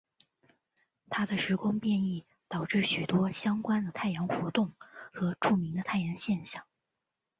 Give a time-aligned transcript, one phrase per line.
[1.11, 4.73] 他的时空变异导致许多相关的太阳活动
[5.13, 6.65] 和著名的太阳现象。